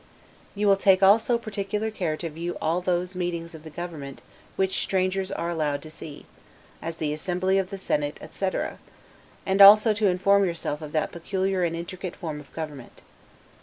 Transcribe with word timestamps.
You 0.55 0.65
will 0.65 0.77
take 0.77 1.03
also 1.03 1.37
particular 1.37 1.91
care 1.91 2.17
to 2.17 2.27
view 2.31 2.57
all 2.59 2.81
those 2.81 3.13
meetings 3.15 3.53
of 3.53 3.63
the 3.63 3.69
government, 3.69 4.23
which 4.55 4.79
strangers 4.81 5.31
are 5.31 5.51
allowed 5.51 5.83
to 5.83 5.91
see; 5.91 6.25
as 6.81 6.95
the 6.95 7.13
Assembly 7.13 7.59
of 7.59 7.69
the 7.69 7.77
Senate, 7.77 8.17
etc., 8.19 8.79
and 9.45 9.61
also 9.61 9.93
to 9.93 10.07
inform 10.07 10.43
yourself 10.43 10.81
of 10.81 10.91
that 10.93 11.11
peculiar 11.11 11.63
and 11.63 11.75
intricate 11.75 12.15
form 12.15 12.39
of 12.39 12.51
government. 12.53 13.03